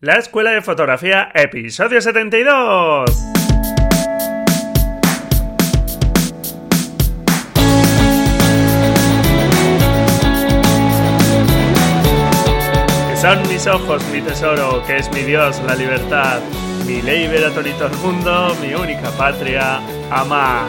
La 0.00 0.16
Escuela 0.16 0.50
de 0.50 0.60
Fotografía, 0.60 1.30
episodio 1.32 2.02
72. 2.02 3.10
Que 13.08 13.16
son 13.16 13.48
mis 13.48 13.66
ojos, 13.66 14.04
mi 14.12 14.20
tesoro, 14.20 14.82
que 14.86 14.98
es 14.98 15.10
mi 15.12 15.22
Dios, 15.22 15.62
la 15.66 15.74
libertad, 15.74 16.40
mi 16.86 17.00
ley 17.00 17.26
ver 17.28 17.46
a 17.46 17.50
todo 17.52 17.86
el 17.86 17.96
mundo, 18.02 18.54
mi 18.60 18.74
única 18.74 19.10
patria, 19.12 19.80
amar. 20.10 20.68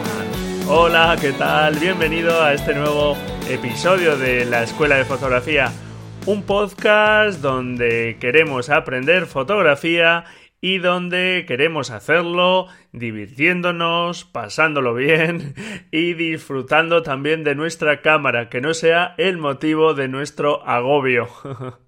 Hola, 0.66 1.18
¿qué 1.20 1.32
tal? 1.32 1.74
Bienvenido 1.74 2.42
a 2.42 2.54
este 2.54 2.74
nuevo 2.74 3.14
episodio 3.46 4.16
de 4.16 4.46
la 4.46 4.62
Escuela 4.62 4.96
de 4.96 5.04
Fotografía 5.04 5.70
un 6.28 6.42
podcast 6.42 7.40
donde 7.40 8.18
queremos 8.20 8.68
aprender 8.68 9.24
fotografía 9.24 10.26
y 10.60 10.76
donde 10.76 11.46
queremos 11.48 11.90
hacerlo 11.90 12.66
divirtiéndonos, 12.92 14.26
pasándolo 14.26 14.92
bien 14.92 15.54
y 15.90 16.12
disfrutando 16.12 17.02
también 17.02 17.44
de 17.44 17.54
nuestra 17.54 18.02
cámara, 18.02 18.50
que 18.50 18.60
no 18.60 18.74
sea 18.74 19.14
el 19.16 19.38
motivo 19.38 19.94
de 19.94 20.08
nuestro 20.08 20.62
agobio. 20.68 21.28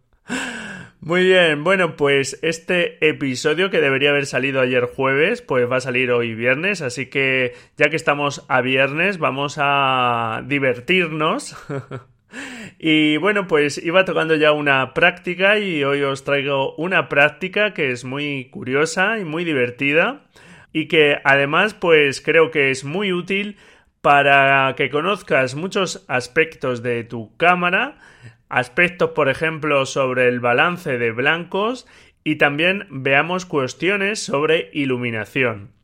Muy 1.01 1.25
bien, 1.25 1.62
bueno, 1.62 1.97
pues 1.97 2.39
este 2.41 3.07
episodio 3.07 3.69
que 3.69 3.83
debería 3.83 4.09
haber 4.09 4.25
salido 4.25 4.62
ayer 4.62 4.87
jueves, 4.87 5.43
pues 5.43 5.70
va 5.70 5.77
a 5.77 5.81
salir 5.83 6.12
hoy 6.12 6.34
viernes, 6.34 6.81
así 6.81 7.07
que 7.07 7.53
ya 7.77 7.91
que 7.91 7.97
estamos 7.97 8.47
a 8.48 8.62
viernes, 8.62 9.19
vamos 9.19 9.57
a 9.59 10.43
divertirnos 10.47 11.57
Y 12.79 13.16
bueno, 13.19 13.47
pues 13.47 13.79
iba 13.79 14.05
tocando 14.05 14.34
ya 14.37 14.52
una 14.52 14.95
práctica 14.95 15.59
y 15.59 15.84
hoy 15.84 16.02
os 16.02 16.25
traigo 16.25 16.75
una 16.77 17.09
práctica 17.09 17.75
que 17.75 17.91
es 17.91 18.05
muy 18.05 18.47
curiosa 18.47 19.19
y 19.19 19.25
muy 19.25 19.45
divertida 19.45 20.23
y 20.73 20.89
que 20.89 21.19
además 21.25 21.75
pues 21.75 22.20
creo 22.20 22.51
que 22.51 22.70
es 22.70 22.84
muy 22.84 23.12
útil 23.12 23.56
para 24.01 24.75
que 24.77 24.91
conozcas 24.91 25.55
muchos 25.55 26.05
aspectos 26.08 26.83
de 26.83 27.05
tu 27.05 27.36
cámara, 27.36 27.98
aspectos 28.48 29.11
por 29.11 29.28
ejemplo 29.28 29.84
sobre 29.84 30.28
el 30.28 30.41
balance 30.41 30.97
de 30.97 31.12
blancos 31.12 31.86
y 32.25 32.36
también 32.36 32.86
veamos 32.91 33.47
cuestiones 33.47 34.20
sobre 34.20 34.70
iluminación. 34.73 35.80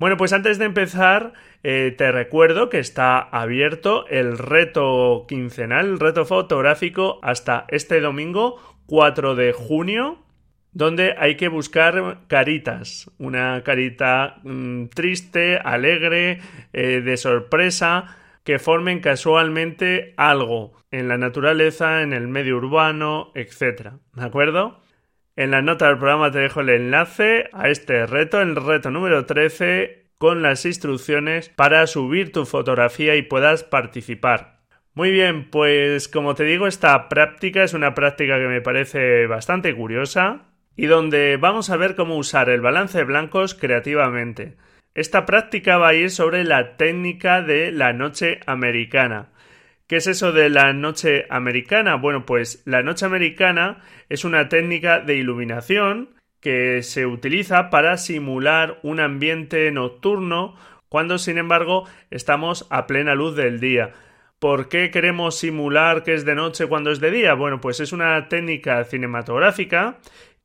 Bueno, 0.00 0.16
pues 0.16 0.32
antes 0.32 0.58
de 0.58 0.64
empezar, 0.64 1.34
eh, 1.62 1.94
te 1.94 2.10
recuerdo 2.10 2.70
que 2.70 2.78
está 2.78 3.18
abierto 3.18 4.06
el 4.06 4.38
reto 4.38 5.26
quincenal, 5.28 5.88
el 5.88 6.00
reto 6.00 6.24
fotográfico 6.24 7.18
hasta 7.20 7.66
este 7.68 8.00
domingo 8.00 8.56
4 8.86 9.34
de 9.34 9.52
junio, 9.52 10.24
donde 10.72 11.14
hay 11.18 11.36
que 11.36 11.48
buscar 11.48 12.20
caritas, 12.28 13.10
una 13.18 13.62
carita 13.62 14.38
mm, 14.42 14.86
triste, 14.86 15.58
alegre, 15.58 16.40
eh, 16.72 17.02
de 17.02 17.16
sorpresa, 17.18 18.16
que 18.42 18.58
formen 18.58 19.00
casualmente 19.00 20.14
algo 20.16 20.72
en 20.90 21.08
la 21.08 21.18
naturaleza, 21.18 22.00
en 22.00 22.14
el 22.14 22.26
medio 22.26 22.56
urbano, 22.56 23.32
etc. 23.34 23.90
¿De 24.14 24.24
acuerdo? 24.24 24.80
En 25.40 25.52
la 25.52 25.62
nota 25.62 25.86
del 25.86 25.96
programa 25.96 26.30
te 26.30 26.38
dejo 26.38 26.60
el 26.60 26.68
enlace 26.68 27.48
a 27.54 27.70
este 27.70 28.04
reto, 28.04 28.42
el 28.42 28.56
reto 28.56 28.90
número 28.90 29.24
13, 29.24 30.10
con 30.18 30.42
las 30.42 30.66
instrucciones 30.66 31.48
para 31.48 31.86
subir 31.86 32.30
tu 32.30 32.44
fotografía 32.44 33.16
y 33.16 33.22
puedas 33.22 33.64
participar. 33.64 34.58
Muy 34.92 35.10
bien, 35.10 35.48
pues 35.48 36.08
como 36.08 36.34
te 36.34 36.44
digo, 36.44 36.66
esta 36.66 37.08
práctica 37.08 37.64
es 37.64 37.72
una 37.72 37.94
práctica 37.94 38.36
que 38.36 38.48
me 38.48 38.60
parece 38.60 39.26
bastante 39.28 39.74
curiosa 39.74 40.42
y 40.76 40.84
donde 40.84 41.38
vamos 41.38 41.70
a 41.70 41.78
ver 41.78 41.96
cómo 41.96 42.18
usar 42.18 42.50
el 42.50 42.60
balance 42.60 42.98
de 42.98 43.04
blancos 43.04 43.54
creativamente. 43.54 44.58
Esta 44.92 45.24
práctica 45.24 45.78
va 45.78 45.88
a 45.88 45.94
ir 45.94 46.10
sobre 46.10 46.44
la 46.44 46.76
técnica 46.76 47.40
de 47.40 47.72
la 47.72 47.94
noche 47.94 48.40
americana. 48.44 49.30
¿Qué 49.90 49.96
es 49.96 50.06
eso 50.06 50.30
de 50.30 50.50
la 50.50 50.72
noche 50.72 51.26
americana? 51.30 51.96
Bueno, 51.96 52.24
pues 52.24 52.62
la 52.64 52.80
noche 52.80 53.06
americana 53.06 53.82
es 54.08 54.24
una 54.24 54.48
técnica 54.48 55.00
de 55.00 55.16
iluminación 55.16 56.10
que 56.38 56.84
se 56.84 57.06
utiliza 57.06 57.70
para 57.70 57.96
simular 57.96 58.78
un 58.84 59.00
ambiente 59.00 59.68
nocturno 59.72 60.54
cuando 60.88 61.18
sin 61.18 61.38
embargo 61.38 61.88
estamos 62.12 62.68
a 62.70 62.86
plena 62.86 63.16
luz 63.16 63.34
del 63.34 63.58
día. 63.58 63.90
¿Por 64.38 64.68
qué 64.68 64.92
queremos 64.92 65.36
simular 65.36 66.04
que 66.04 66.14
es 66.14 66.24
de 66.24 66.36
noche 66.36 66.68
cuando 66.68 66.92
es 66.92 67.00
de 67.00 67.10
día? 67.10 67.34
Bueno, 67.34 67.60
pues 67.60 67.80
es 67.80 67.92
una 67.92 68.28
técnica 68.28 68.84
cinematográfica 68.84 69.98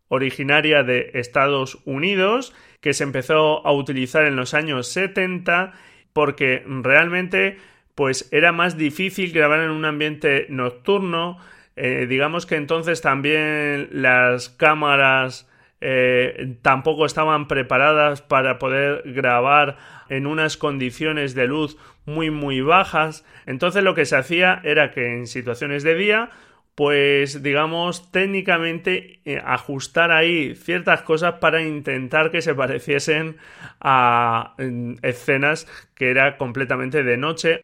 originaria 0.07 0.81
de 0.81 1.11
Estados 1.13 1.77
Unidos 1.85 2.51
que 2.81 2.95
se 2.95 3.03
empezó 3.03 3.63
a 3.63 3.71
utilizar 3.73 4.25
en 4.25 4.37
los 4.37 4.55
años 4.55 4.87
70 4.87 5.73
porque 6.13 6.63
realmente 6.65 7.59
pues 7.95 8.27
era 8.31 8.51
más 8.51 8.77
difícil 8.77 9.31
grabar 9.31 9.61
en 9.61 9.71
un 9.71 9.85
ambiente 9.85 10.45
nocturno. 10.49 11.39
Eh, 11.77 12.05
digamos 12.07 12.45
que 12.45 12.55
entonces 12.55 13.01
también 13.01 13.89
las 13.91 14.49
cámaras 14.49 15.49
eh, 15.81 16.57
tampoco 16.61 17.05
estaban 17.05 17.47
preparadas 17.47 18.21
para 18.21 18.59
poder 18.59 19.03
grabar 19.05 19.77
en 20.09 20.27
unas 20.27 20.57
condiciones 20.57 21.35
de 21.35 21.47
luz 21.47 21.77
muy 22.05 22.29
muy 22.29 22.61
bajas. 22.61 23.25
Entonces 23.45 23.83
lo 23.83 23.95
que 23.95 24.05
se 24.05 24.17
hacía 24.17 24.61
era 24.63 24.91
que 24.91 25.13
en 25.13 25.27
situaciones 25.27 25.83
de 25.83 25.95
día 25.95 26.29
pues 26.75 27.41
digamos 27.41 28.11
técnicamente 28.11 29.21
eh, 29.23 29.41
ajustar 29.43 30.11
ahí 30.11 30.55
ciertas 30.55 31.01
cosas 31.03 31.35
para 31.35 31.63
intentar 31.63 32.31
que 32.31 32.41
se 32.41 32.53
pareciesen 32.53 33.37
a 33.79 34.55
escenas 35.01 35.67
que 35.95 36.09
era 36.09 36.37
completamente 36.37 37.03
de 37.03 37.17
noche. 37.17 37.63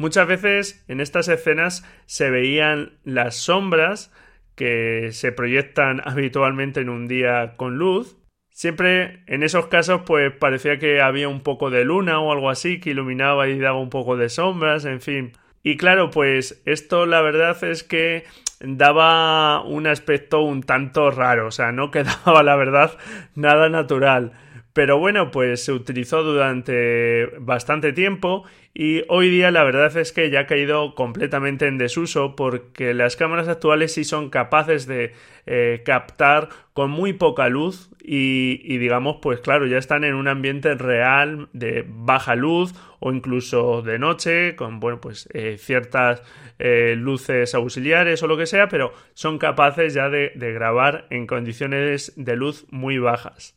Muchas 0.00 0.26
veces 0.26 0.82
en 0.88 0.98
estas 1.02 1.28
escenas 1.28 1.86
se 2.06 2.30
veían 2.30 2.92
las 3.04 3.36
sombras 3.36 4.10
que 4.54 5.10
se 5.12 5.30
proyectan 5.30 6.00
habitualmente 6.02 6.80
en 6.80 6.88
un 6.88 7.06
día 7.06 7.52
con 7.58 7.76
luz. 7.76 8.16
Siempre 8.48 9.22
en 9.26 9.42
esos 9.42 9.66
casos 9.66 10.00
pues 10.06 10.32
parecía 10.32 10.78
que 10.78 11.02
había 11.02 11.28
un 11.28 11.42
poco 11.42 11.68
de 11.68 11.84
luna 11.84 12.18
o 12.18 12.32
algo 12.32 12.48
así 12.48 12.80
que 12.80 12.92
iluminaba 12.92 13.46
y 13.48 13.58
daba 13.58 13.78
un 13.78 13.90
poco 13.90 14.16
de 14.16 14.30
sombras, 14.30 14.86
en 14.86 15.02
fin. 15.02 15.32
Y 15.62 15.76
claro, 15.76 16.08
pues 16.08 16.62
esto 16.64 17.04
la 17.04 17.20
verdad 17.20 17.62
es 17.62 17.84
que 17.84 18.24
daba 18.58 19.62
un 19.62 19.86
aspecto 19.86 20.40
un 20.40 20.62
tanto 20.62 21.10
raro, 21.10 21.48
o 21.48 21.50
sea, 21.50 21.72
no 21.72 21.90
quedaba 21.90 22.42
la 22.42 22.56
verdad 22.56 22.96
nada 23.34 23.68
natural. 23.68 24.32
Pero 24.72 24.98
bueno, 24.98 25.32
pues 25.32 25.64
se 25.64 25.72
utilizó 25.72 26.22
durante 26.22 27.26
bastante 27.40 27.92
tiempo 27.92 28.44
y 28.72 29.02
hoy 29.08 29.28
día 29.28 29.50
la 29.50 29.64
verdad 29.64 29.96
es 29.96 30.12
que 30.12 30.30
ya 30.30 30.40
ha 30.40 30.46
caído 30.46 30.94
completamente 30.94 31.66
en 31.66 31.76
desuso 31.76 32.36
porque 32.36 32.94
las 32.94 33.16
cámaras 33.16 33.48
actuales 33.48 33.94
sí 33.94 34.04
son 34.04 34.30
capaces 34.30 34.86
de 34.86 35.12
eh, 35.46 35.82
captar 35.84 36.50
con 36.72 36.88
muy 36.92 37.12
poca 37.12 37.48
luz 37.48 37.90
y, 38.00 38.78
digamos 38.78 39.16
pues 39.20 39.40
claro 39.40 39.66
ya 39.66 39.76
están 39.76 40.04
en 40.04 40.14
un 40.14 40.28
ambiente 40.28 40.72
real 40.76 41.48
de 41.52 41.84
baja 41.88 42.36
luz 42.36 42.72
o 43.00 43.12
incluso 43.12 43.82
de 43.82 43.98
noche 43.98 44.54
con 44.54 44.78
bueno 44.78 45.00
pues 45.00 45.28
eh, 45.34 45.56
ciertas 45.58 46.22
eh, 46.60 46.94
luces 46.96 47.56
auxiliares 47.56 48.22
o 48.22 48.28
lo 48.28 48.36
que 48.36 48.46
sea 48.46 48.68
pero 48.68 48.92
son 49.14 49.38
capaces 49.38 49.94
ya 49.94 50.08
de 50.08 50.30
grabar 50.36 51.08
en 51.10 51.26
condiciones 51.26 52.12
de 52.14 52.36
luz 52.36 52.66
muy 52.70 52.98
bajas. 52.98 53.56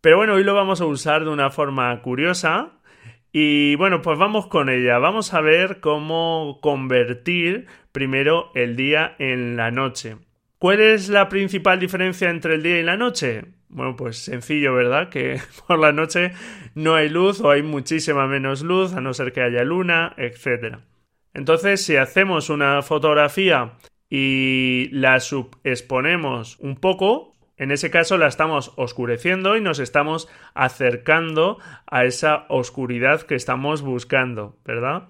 Pero 0.00 0.16
bueno, 0.16 0.34
hoy 0.34 0.44
lo 0.44 0.54
vamos 0.54 0.80
a 0.80 0.86
usar 0.86 1.24
de 1.24 1.30
una 1.30 1.50
forma 1.50 2.00
curiosa. 2.02 2.72
Y 3.32 3.74
bueno, 3.76 4.02
pues 4.02 4.18
vamos 4.18 4.46
con 4.46 4.68
ella. 4.68 4.98
Vamos 4.98 5.34
a 5.34 5.40
ver 5.40 5.80
cómo 5.80 6.58
convertir 6.62 7.66
primero 7.92 8.50
el 8.54 8.76
día 8.76 9.14
en 9.18 9.56
la 9.56 9.70
noche. 9.70 10.16
¿Cuál 10.58 10.80
es 10.80 11.10
la 11.10 11.28
principal 11.28 11.78
diferencia 11.78 12.30
entre 12.30 12.54
el 12.54 12.62
día 12.62 12.78
y 12.78 12.82
la 12.82 12.96
noche? 12.96 13.44
Bueno, 13.68 13.94
pues 13.94 14.16
sencillo, 14.16 14.74
¿verdad? 14.74 15.10
Que 15.10 15.38
por 15.66 15.78
la 15.78 15.92
noche 15.92 16.32
no 16.74 16.94
hay 16.94 17.10
luz 17.10 17.40
o 17.40 17.50
hay 17.50 17.62
muchísima 17.62 18.26
menos 18.26 18.62
luz, 18.62 18.94
a 18.94 19.00
no 19.00 19.12
ser 19.12 19.32
que 19.32 19.42
haya 19.42 19.64
luna, 19.64 20.14
etc. 20.16 20.78
Entonces, 21.34 21.84
si 21.84 21.96
hacemos 21.96 22.48
una 22.48 22.80
fotografía 22.80 23.72
y 24.08 24.88
la 24.92 25.20
subexponemos 25.20 26.58
un 26.60 26.76
poco, 26.76 27.35
en 27.56 27.70
ese 27.70 27.90
caso 27.90 28.18
la 28.18 28.26
estamos 28.26 28.72
oscureciendo 28.76 29.56
y 29.56 29.60
nos 29.60 29.78
estamos 29.78 30.28
acercando 30.54 31.58
a 31.86 32.04
esa 32.04 32.46
oscuridad 32.48 33.22
que 33.22 33.34
estamos 33.34 33.82
buscando, 33.82 34.56
¿verdad? 34.64 35.08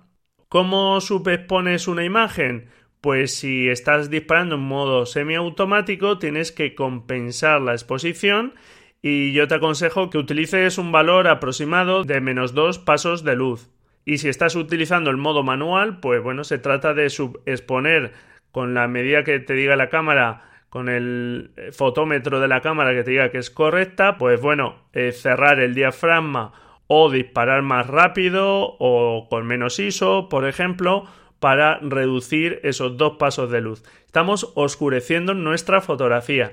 ¿Cómo 0.49 1.01
subexpones 1.01 1.89
una 1.89 2.05
imagen? 2.05 2.69
Pues 3.01 3.37
si 3.37 3.69
estás 3.69 4.11
disparando 4.11 4.55
en 4.55 4.63
modo 4.63 5.07
semiautomático 5.07 6.19
tienes 6.19 6.53
que 6.53 6.75
compensar 6.75 7.61
la 7.61 7.73
exposición 7.73 8.55
y 9.03 9.33
yo 9.33 9.47
te 9.49 9.57
aconsejo 9.57 10.11
que 10.11 10.19
utilices 10.19 10.79
un 10.79 10.93
valor 10.93 11.29
aproximado 11.29 12.05
de 12.05 12.21
menos 12.21 12.55
dos 12.55 12.79
pasos 12.79 13.25
de 13.25 13.37
luz. 13.37 13.71
Y 14.05 14.19
si 14.19 14.29
estás 14.29 14.55
utilizando 14.55 15.11
el 15.11 15.17
modo 15.17 15.43
manual, 15.43 16.01
pues 16.01 16.23
bueno, 16.23 16.45
se 16.45 16.59
trata 16.59 16.95
de 16.95 17.11
subexponer 17.11 18.13
con 18.53 18.73
la 18.73 18.89
medida 18.89 19.25
que 19.25 19.39
te 19.41 19.55
diga 19.55 19.77
la 19.77 19.91
cámara 19.91 20.56
con 20.77 20.91
el 20.91 21.53
fotómetro 21.73 22.39
de 22.39 22.49
la 22.49 22.61
cámara 22.61 22.93
que 22.93 23.03
te 23.03 23.13
diga 23.13 23.31
que 23.31 23.39
es 23.39 23.49
correcta, 23.49 24.19
pues 24.19 24.43
bueno, 24.43 24.77
eh, 24.93 25.11
cerrar 25.13 25.59
el 25.59 25.75
diafragma 25.75 26.53
o 26.87 27.11
disparar 27.11 27.63
más 27.63 27.87
rápido 27.87 28.77
o 28.79 29.27
con 29.31 29.47
menos 29.47 29.79
ISO, 29.79 30.29
por 30.29 30.47
ejemplo, 30.47 31.07
para 31.41 31.79
reducir 31.79 32.61
esos 32.63 32.99
dos 32.99 33.17
pasos 33.19 33.51
de 33.51 33.63
luz. 33.63 33.85
Estamos 34.05 34.53
oscureciendo 34.55 35.33
nuestra 35.33 35.81
fotografía. 35.81 36.53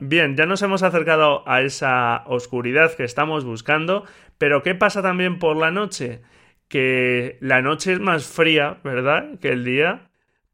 Bien, 0.00 0.34
ya 0.34 0.46
nos 0.46 0.62
hemos 0.62 0.82
acercado 0.82 1.48
a 1.48 1.62
esa 1.62 2.24
oscuridad 2.26 2.92
que 2.96 3.04
estamos 3.04 3.44
buscando, 3.44 4.04
pero 4.36 4.64
¿qué 4.64 4.74
pasa 4.74 5.00
también 5.00 5.38
por 5.38 5.56
la 5.56 5.70
noche? 5.70 6.22
Que 6.66 7.38
la 7.40 7.62
noche 7.62 7.92
es 7.92 8.00
más 8.00 8.26
fría, 8.26 8.78
¿verdad? 8.82 9.38
Que 9.40 9.50
el 9.50 9.64
día. 9.64 10.09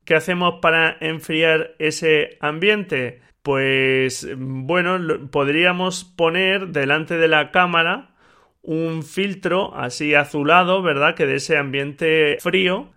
¿Qué 0.07 0.15
hacemos 0.15 0.61
para 0.63 0.97
enfriar 1.01 1.75
ese 1.81 2.39
ambiente? 2.41 3.23
Pues 3.43 4.29
bueno, 4.37 5.29
podríamos 5.33 6.05
poner 6.05 6.69
delante 6.69 7.19
de 7.19 7.27
la 7.27 7.51
cámara 7.51 8.15
un 8.63 9.03
filtro 9.03 9.75
así 9.75 10.15
azulado, 10.15 10.81
¿verdad? 10.81 11.17
Que 11.17 11.27
de 11.27 11.37
ese 11.37 11.59
ambiente 11.59 12.39
frío. 12.41 12.93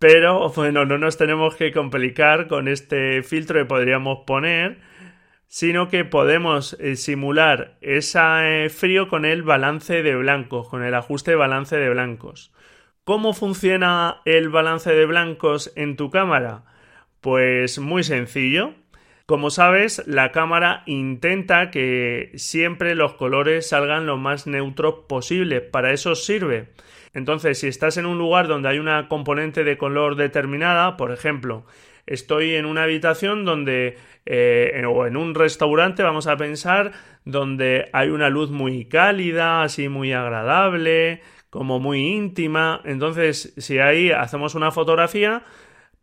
Pero 0.00 0.48
bueno, 0.56 0.84
no 0.84 0.98
nos 0.98 1.16
tenemos 1.16 1.54
que 1.54 1.70
complicar 1.70 2.48
con 2.48 2.66
este 2.66 3.22
filtro 3.22 3.60
que 3.60 3.66
podríamos 3.66 4.24
poner, 4.26 4.80
sino 5.46 5.88
que 5.88 6.04
podemos 6.04 6.76
eh, 6.80 6.96
simular 6.96 7.78
ese 7.80 8.18
eh, 8.64 8.70
frío 8.70 9.08
con 9.08 9.24
el 9.24 9.44
balance 9.44 10.02
de 10.02 10.16
blancos, 10.16 10.68
con 10.68 10.82
el 10.82 10.94
ajuste 10.94 11.30
de 11.30 11.36
balance 11.36 11.76
de 11.76 11.90
blancos. 11.90 12.52
¿Cómo 13.10 13.32
funciona 13.32 14.22
el 14.24 14.50
balance 14.50 14.88
de 14.94 15.04
blancos 15.04 15.72
en 15.74 15.96
tu 15.96 16.10
cámara? 16.10 16.62
Pues 17.20 17.80
muy 17.80 18.04
sencillo. 18.04 18.74
Como 19.26 19.50
sabes, 19.50 20.06
la 20.06 20.30
cámara 20.30 20.84
intenta 20.86 21.72
que 21.72 22.30
siempre 22.36 22.94
los 22.94 23.14
colores 23.14 23.68
salgan 23.68 24.06
lo 24.06 24.16
más 24.16 24.46
neutros 24.46 25.06
posible. 25.08 25.60
Para 25.60 25.92
eso 25.92 26.14
sirve. 26.14 26.68
Entonces, 27.12 27.58
si 27.58 27.66
estás 27.66 27.96
en 27.96 28.06
un 28.06 28.16
lugar 28.16 28.46
donde 28.46 28.68
hay 28.68 28.78
una 28.78 29.08
componente 29.08 29.64
de 29.64 29.76
color 29.76 30.14
determinada, 30.14 30.96
por 30.96 31.10
ejemplo, 31.10 31.66
estoy 32.06 32.54
en 32.54 32.64
una 32.64 32.84
habitación 32.84 33.44
donde 33.44 33.98
eh, 34.24 34.84
o 34.86 35.04
en 35.04 35.16
un 35.16 35.34
restaurante, 35.34 36.04
vamos 36.04 36.28
a 36.28 36.36
pensar, 36.36 36.92
donde 37.24 37.90
hay 37.92 38.10
una 38.10 38.28
luz 38.28 38.52
muy 38.52 38.84
cálida, 38.84 39.64
así 39.64 39.88
muy 39.88 40.12
agradable, 40.12 41.22
como 41.50 41.78
muy 41.80 42.00
íntima. 42.06 42.80
Entonces, 42.84 43.52
si 43.56 43.78
ahí 43.78 44.10
hacemos 44.10 44.54
una 44.54 44.70
fotografía, 44.70 45.44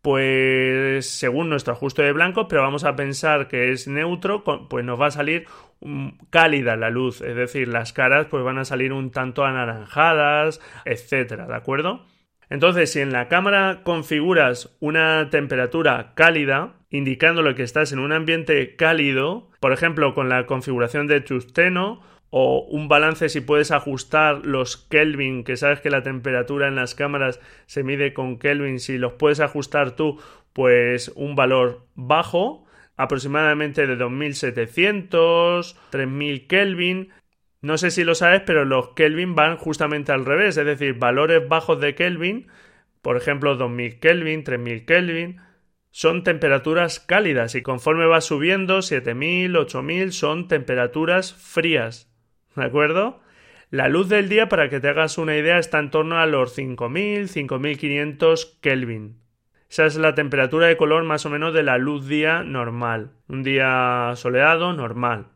pues 0.01 1.09
según 1.09 1.49
nuestro 1.49 1.73
ajuste 1.73 2.03
de 2.03 2.13
blanco, 2.13 2.47
pero 2.47 2.61
vamos 2.61 2.83
a 2.83 2.95
pensar 2.95 3.47
que 3.47 3.71
es 3.71 3.87
neutro, 3.87 4.43
pues 4.43 4.85
nos 4.85 4.99
va 4.99 5.07
a 5.07 5.11
salir 5.11 5.47
mm, 5.81 6.09
cálida 6.29 6.75
la 6.75 6.89
luz, 6.89 7.21
es 7.21 7.35
decir, 7.35 7.67
las 7.67 7.93
caras 7.93 8.27
pues 8.27 8.43
van 8.43 8.57
a 8.57 8.65
salir 8.65 8.93
un 8.93 9.11
tanto 9.11 9.43
anaranjadas, 9.43 10.61
etcétera, 10.85 11.47
¿de 11.47 11.55
acuerdo? 11.55 12.05
Entonces, 12.49 12.91
si 12.91 13.01
en 13.01 13.11
la 13.11 13.27
cámara 13.27 13.81
configuras 13.83 14.77
una 14.79 15.29
temperatura 15.29 16.13
cálida, 16.15 16.75
indicándole 16.89 17.55
que 17.55 17.63
estás 17.63 17.91
en 17.91 17.99
un 17.99 18.13
ambiente 18.13 18.77
cálido, 18.77 19.49
por 19.59 19.73
ejemplo, 19.73 20.13
con 20.13 20.29
la 20.29 20.45
configuración 20.45 21.07
de 21.07 21.19
tusteno 21.19 22.01
o 22.29 22.65
un 22.69 22.87
balance 22.87 23.29
si 23.29 23.41
puedes 23.41 23.71
ajustar 23.71 24.45
los 24.45 24.77
Kelvin, 24.77 25.43
que 25.43 25.55
sabes 25.55 25.79
que 25.79 25.89
la 25.89 26.03
temperatura 26.03 26.67
en 26.67 26.75
las 26.75 26.95
cámaras 26.95 27.39
se 27.65 27.83
mide 27.83 28.13
con 28.13 28.37
Kelvin, 28.37 28.79
si 28.79 28.97
los 28.97 29.13
puedes 29.13 29.39
ajustar 29.39 29.95
tú, 29.95 30.19
pues 30.53 31.11
un 31.15 31.35
valor 31.35 31.85
bajo, 31.95 32.65
aproximadamente 32.97 33.87
de 33.87 33.95
2700, 33.95 35.79
3000 35.91 36.47
Kelvin. 36.47 37.09
No 37.61 37.77
sé 37.77 37.91
si 37.91 38.03
lo 38.03 38.15
sabes, 38.15 38.41
pero 38.45 38.65
los 38.65 38.89
Kelvin 38.89 39.35
van 39.35 39.57
justamente 39.57 40.11
al 40.11 40.25
revés, 40.25 40.57
es 40.57 40.65
decir, 40.65 40.95
valores 40.95 41.47
bajos 41.47 41.79
de 41.79 41.95
Kelvin, 41.95 42.47
por 43.01 43.17
ejemplo 43.17 43.55
2000 43.55 43.99
Kelvin, 43.99 44.43
3000 44.43 44.85
Kelvin, 44.85 45.41
son 45.91 46.23
temperaturas 46.23 46.99
cálidas 46.99 47.55
y 47.55 47.61
conforme 47.61 48.05
va 48.05 48.21
subiendo 48.21 48.81
7000, 48.81 49.55
8000 49.55 50.11
son 50.11 50.47
temperaturas 50.47 51.33
frías. 51.33 52.11
¿De 52.57 52.65
acuerdo? 52.65 53.19
La 53.69 53.87
luz 53.87 54.09
del 54.09 54.29
día, 54.29 54.49
para 54.49 54.67
que 54.67 54.79
te 54.79 54.89
hagas 54.89 55.19
una 55.19 55.37
idea, 55.37 55.59
está 55.59 55.77
en 55.77 55.91
torno 55.91 56.17
a 56.17 56.25
los 56.25 56.53
5000, 56.53 57.29
5500 57.29 58.57
Kelvin. 58.61 59.21
Esa 59.69 59.85
es 59.85 59.95
la 59.97 60.15
temperatura 60.15 60.65
de 60.65 60.75
color 60.75 61.03
más 61.03 61.25
o 61.27 61.29
menos 61.29 61.53
de 61.53 61.61
la 61.61 61.77
luz 61.77 62.07
día 62.07 62.41
normal. 62.41 63.11
Un 63.27 63.43
día 63.43 64.11
soleado 64.15 64.73
normal. 64.73 65.27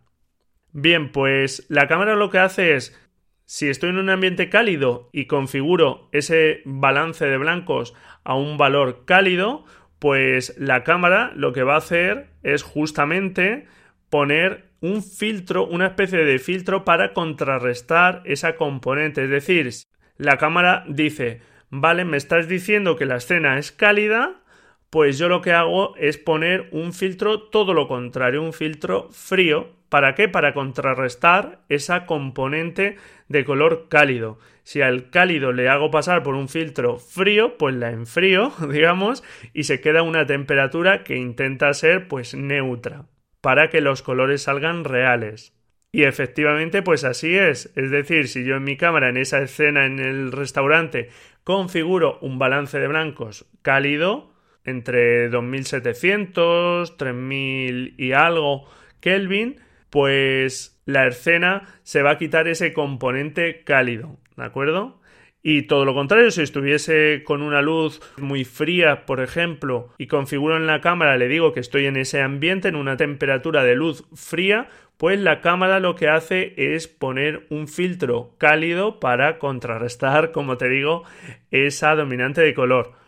Bien, 0.71 1.12
pues 1.12 1.68
la 1.69 1.88
cámara 1.88 2.15
lo 2.15 2.31
que 2.31 2.39
hace 2.39 2.73
es, 2.73 3.00
si 3.45 3.69
estoy 3.69 3.91
en 3.91 4.00
un 4.00 4.09
ambiente 4.09 4.50
cálido 4.50 5.09
y 5.13 5.25
configuro 5.25 6.09
ese 6.12 6.62
balance 6.65 7.27
de 7.27 7.38
blancos 7.38 7.94
a 8.23 8.33
un 8.33 8.57
valor 8.57 9.06
cálido, 9.06 9.63
pues 10.00 10.56
la 10.57 10.83
cámara 10.83 11.33
lo 11.35 11.53
que 11.53 11.62
va 11.62 11.75
a 11.75 11.79
hacer 11.79 12.31
es 12.41 12.63
justamente 12.63 13.68
poner 14.11 14.69
un 14.81 15.01
filtro, 15.01 15.65
una 15.65 15.87
especie 15.87 16.19
de 16.19 16.37
filtro 16.37 16.83
para 16.83 17.13
contrarrestar 17.13 18.21
esa 18.25 18.57
componente. 18.57 19.23
Es 19.23 19.29
decir, 19.29 19.71
la 20.17 20.37
cámara 20.37 20.83
dice, 20.87 21.41
vale, 21.69 22.03
me 22.05 22.17
estás 22.17 22.47
diciendo 22.47 22.95
que 22.95 23.05
la 23.05 23.15
escena 23.15 23.57
es 23.57 23.71
cálida, 23.71 24.41
pues 24.89 25.17
yo 25.17 25.29
lo 25.29 25.41
que 25.41 25.53
hago 25.53 25.95
es 25.95 26.17
poner 26.17 26.67
un 26.71 26.93
filtro 26.93 27.43
todo 27.43 27.73
lo 27.73 27.87
contrario, 27.87 28.43
un 28.43 28.53
filtro 28.53 29.07
frío. 29.11 29.69
¿Para 29.87 30.13
qué? 30.13 30.27
Para 30.27 30.53
contrarrestar 30.53 31.61
esa 31.69 32.05
componente 32.05 32.97
de 33.29 33.45
color 33.45 33.87
cálido. 33.89 34.39
Si 34.63 34.81
al 34.81 35.09
cálido 35.09 35.53
le 35.53 35.69
hago 35.69 35.89
pasar 35.89 36.21
por 36.23 36.35
un 36.35 36.49
filtro 36.49 36.97
frío, 36.97 37.57
pues 37.57 37.75
la 37.75 37.91
enfrío, 37.91 38.51
digamos, 38.71 39.23
y 39.53 39.63
se 39.63 39.79
queda 39.79 40.03
una 40.03 40.25
temperatura 40.25 41.03
que 41.03 41.15
intenta 41.15 41.73
ser 41.73 42.07
pues 42.09 42.35
neutra 42.35 43.05
para 43.41 43.69
que 43.69 43.81
los 43.81 44.01
colores 44.01 44.43
salgan 44.43 44.83
reales. 44.83 45.53
Y 45.91 46.03
efectivamente, 46.03 46.81
pues 46.81 47.03
así 47.03 47.38
es. 47.38 47.71
Es 47.75 47.91
decir, 47.91 48.27
si 48.27 48.45
yo 48.45 48.55
en 48.55 48.63
mi 48.63 48.77
cámara, 48.77 49.09
en 49.09 49.17
esa 49.17 49.41
escena 49.41 49.85
en 49.85 49.99
el 49.99 50.31
restaurante, 50.31 51.09
configuro 51.43 52.17
un 52.21 52.39
balance 52.39 52.79
de 52.79 52.88
blancos 52.88 53.45
cálido, 53.61 54.31
entre 54.63 55.29
2700, 55.29 56.97
3000 56.97 57.95
y 57.97 58.11
algo 58.13 58.69
Kelvin, 58.99 59.59
pues 59.89 60.79
la 60.85 61.07
escena 61.07 61.63
se 61.83 62.03
va 62.03 62.11
a 62.11 62.17
quitar 62.17 62.47
ese 62.47 62.73
componente 62.73 63.63
cálido, 63.63 64.18
¿de 64.37 64.45
acuerdo? 64.45 65.01
Y 65.44 65.64
todo 65.64 65.86
lo 65.86 65.95
contrario, 65.95 66.30
si 66.30 66.42
estuviese 66.42 67.24
con 67.24 67.42
una 67.42 67.62
luz 67.62 68.00
muy 68.18 68.45
fría, 68.45 69.06
por 69.07 69.21
ejemplo, 69.21 69.90
y 69.98 70.06
configuro 70.06 70.56
en 70.56 70.68
la 70.68 70.81
cámara, 70.81 71.18
le 71.18 71.28
digo 71.28 71.52
que 71.52 71.60
estoy 71.60 71.88
en 71.88 71.98
ese 71.98 72.21
ambiente, 72.21 72.68
en 72.68 72.76
una 72.76 72.95
temperatura 72.95 73.64
de 73.64 73.76
luz 73.76 74.06
fría, 74.14 74.69
pues 74.98 75.19
la 75.19 75.42
cámara 75.42 75.80
lo 75.80 75.95
que 75.95 76.10
hace 76.10 76.54
es 76.56 76.88
poner 76.88 77.48
un 77.50 77.68
filtro 77.68 78.36
cálido 78.38 79.00
para 79.00 79.40
contrarrestar, 79.40 80.31
como 80.31 80.57
te 80.57 80.69
digo, 80.69 81.06
esa 81.50 81.95
dominante 81.95 82.42
de 82.42 82.54
color. 82.54 83.00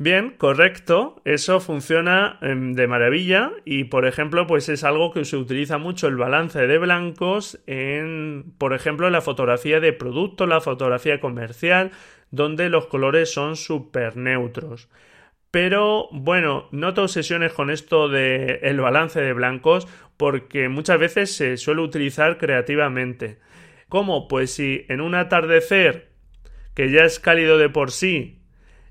Bien, 0.00 0.30
correcto, 0.38 1.20
eso 1.24 1.58
funciona 1.58 2.38
em, 2.40 2.74
de 2.74 2.86
maravilla 2.86 3.50
y 3.64 3.84
por 3.84 4.06
ejemplo 4.06 4.46
pues 4.46 4.68
es 4.68 4.84
algo 4.84 5.12
que 5.12 5.24
se 5.24 5.36
utiliza 5.36 5.76
mucho 5.78 6.06
el 6.06 6.14
balance 6.14 6.68
de 6.68 6.78
blancos 6.78 7.58
en 7.66 8.54
por 8.58 8.74
ejemplo 8.74 9.10
la 9.10 9.20
fotografía 9.22 9.80
de 9.80 9.92
producto, 9.92 10.46
la 10.46 10.60
fotografía 10.60 11.18
comercial, 11.18 11.90
donde 12.30 12.68
los 12.68 12.86
colores 12.86 13.32
son 13.32 13.56
súper 13.56 14.16
neutros. 14.16 14.88
Pero 15.50 16.08
bueno, 16.12 16.68
no 16.70 16.94
te 16.94 17.00
obsesiones 17.00 17.52
con 17.52 17.70
esto 17.70 18.08
del 18.08 18.60
el 18.62 18.80
balance 18.80 19.20
de 19.20 19.32
blancos 19.32 19.88
porque 20.16 20.68
muchas 20.68 21.00
veces 21.00 21.34
se 21.34 21.56
suele 21.56 21.82
utilizar 21.82 22.38
creativamente. 22.38 23.40
¿Cómo? 23.88 24.28
Pues 24.28 24.52
si 24.52 24.86
en 24.88 25.00
un 25.00 25.16
atardecer 25.16 26.10
que 26.74 26.90
ya 26.92 27.02
es 27.04 27.18
cálido 27.18 27.58
de 27.58 27.68
por 27.70 27.90
sí 27.90 28.38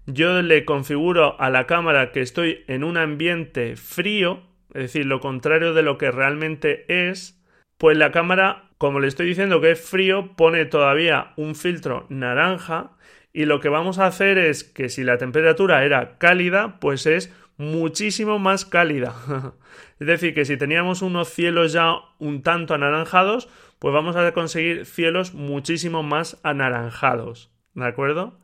yo 0.08 0.42
le 0.42 0.66
configuro 0.66 1.40
a 1.40 1.50
la 1.50 1.68
cámara 1.68 2.12
que 2.12 2.22
estoy 2.22 2.64
en 2.68 2.84
un 2.84 2.98
ambiente 2.98 3.76
frío, 3.76 4.42
es 4.74 4.84
decir, 4.84 5.06
lo 5.06 5.20
contrario 5.20 5.74
de 5.74 5.84
lo 5.84 5.98
que 5.98 6.12
realmente 6.12 6.86
es, 7.10 7.44
pues 7.78 7.98
la 7.98 8.12
cámara, 8.12 8.72
como 8.78 9.00
le 9.00 9.08
estoy 9.08 9.28
diciendo 9.28 9.60
que 9.62 9.72
es 9.72 9.82
frío, 9.82 10.36
pone 10.36 10.66
todavía 10.66 11.34
un 11.36 11.56
filtro 11.56 12.06
naranja 12.10 12.92
y 13.34 13.46
lo 13.46 13.60
que 13.60 13.70
vamos 13.70 14.00
a 14.00 14.08
hacer 14.08 14.38
es 14.38 14.64
que 14.64 14.90
si 14.90 15.04
la 15.04 15.18
temperatura 15.18 15.84
era 15.84 16.18
cálida, 16.18 16.80
pues 16.80 17.06
es 17.06 17.32
muchísimo 17.58 18.40
más 18.40 18.66
cálida. 18.66 19.14
es 20.00 20.08
decir, 20.08 20.34
que 20.34 20.46
si 20.46 20.56
teníamos 20.58 21.02
unos 21.02 21.28
cielos 21.30 21.74
ya 21.74 21.96
un 22.18 22.44
tanto 22.44 22.74
anaranjados, 22.74 23.50
pues 23.80 23.94
vamos 23.94 24.16
a 24.16 24.32
conseguir 24.32 24.86
cielos 24.86 25.34
muchísimo 25.34 26.02
más 26.02 26.40
anaranjados. 26.44 27.52
¿De 27.74 27.86
acuerdo? 27.86 28.40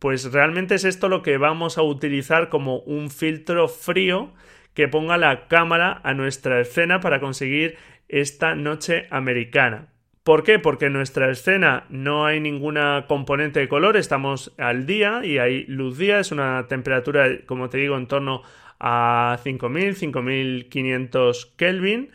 Pues 0.00 0.32
realmente 0.32 0.74
es 0.74 0.84
esto 0.84 1.08
lo 1.08 1.22
que 1.22 1.36
vamos 1.36 1.78
a 1.78 1.82
utilizar 1.82 2.48
como 2.48 2.78
un 2.80 3.10
filtro 3.10 3.68
frío 3.68 4.32
que 4.74 4.88
ponga 4.88 5.18
la 5.18 5.46
cámara 5.46 6.00
a 6.02 6.14
nuestra 6.14 6.60
escena 6.60 7.00
para 7.00 7.20
conseguir 7.20 7.76
esta 8.08 8.54
noche 8.54 9.06
americana. 9.10 9.88
¿Por 10.24 10.42
qué? 10.42 10.58
Porque 10.58 10.86
en 10.86 10.94
nuestra 10.94 11.30
escena 11.30 11.84
no 11.90 12.24
hay 12.24 12.40
ninguna 12.40 13.04
componente 13.08 13.60
de 13.60 13.68
color, 13.68 13.96
estamos 13.96 14.54
al 14.58 14.86
día 14.86 15.20
y 15.22 15.38
hay 15.38 15.64
luz 15.66 15.98
día, 15.98 16.18
es 16.18 16.32
una 16.32 16.66
temperatura, 16.66 17.26
como 17.46 17.68
te 17.68 17.78
digo, 17.78 17.96
en 17.96 18.06
torno 18.06 18.42
a 18.78 19.38
5000, 19.42 19.96
5500 19.96 21.46
Kelvin. 21.56 22.10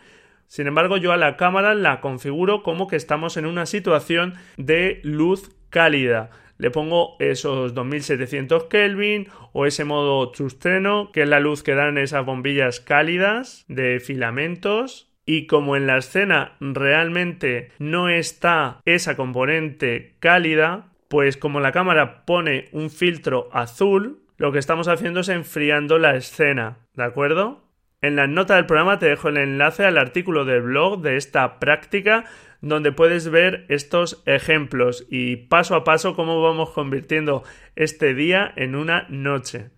Sin 0.47 0.67
embargo, 0.67 0.97
yo 0.97 1.11
a 1.11 1.17
la 1.17 1.37
cámara 1.37 1.75
la 1.75 2.01
configuro 2.01 2.63
como 2.63 2.87
que 2.87 2.95
estamos 2.95 3.37
en 3.37 3.45
una 3.45 3.65
situación 3.65 4.33
de 4.57 5.01
luz 5.03 5.51
cálida. 5.69 6.31
Le 6.57 6.71
pongo 6.71 7.15
esos 7.19 7.73
2700 7.73 8.65
Kelvin 8.65 9.27
o 9.51 9.65
ese 9.65 9.83
modo 9.83 10.31
trustreno, 10.31 11.11
que 11.11 11.23
es 11.23 11.29
la 11.29 11.39
luz 11.39 11.63
que 11.63 11.75
dan 11.75 11.97
esas 11.97 12.25
bombillas 12.25 12.79
cálidas 12.79 13.65
de 13.67 13.99
filamentos 13.99 15.11
y 15.25 15.47
como 15.47 15.75
en 15.75 15.87
la 15.87 15.97
escena 15.97 16.55
realmente 16.59 17.71
no 17.79 18.09
está 18.09 18.81
esa 18.85 19.15
componente 19.15 20.15
cálida, 20.19 20.91
pues 21.07 21.35
como 21.37 21.59
la 21.59 21.71
cámara 21.71 22.25
pone 22.25 22.69
un 22.71 22.89
filtro 22.89 23.49
azul, 23.51 24.19
lo 24.37 24.51
que 24.51 24.59
estamos 24.59 24.87
haciendo 24.87 25.21
es 25.21 25.29
enfriando 25.29 25.97
la 25.97 26.15
escena, 26.15 26.77
¿de 26.93 27.03
acuerdo? 27.03 27.64
En 28.05 28.15
la 28.15 28.27
nota 28.27 28.53
del 28.53 28.67
programa 28.67 28.99
te 28.99 29.07
dejo 29.07 29.29
el 29.29 29.37
enlace 29.37 29.83
al 29.83 29.97
artículo 29.97 30.45
del 30.45 30.61
blog 30.61 31.01
de 31.01 31.17
esta 31.17 31.57
práctica 31.57 32.25
donde 32.61 32.91
puedes 32.91 33.29
ver 33.29 33.65
estos 33.67 34.21
ejemplos 34.27 35.07
y 35.09 35.37
paso 35.37 35.73
a 35.73 35.83
paso 35.83 36.15
cómo 36.15 36.39
vamos 36.39 36.69
convirtiendo 36.69 37.41
este 37.75 38.13
día 38.13 38.53
en 38.57 38.75
una 38.75 39.07
noche. 39.09 39.71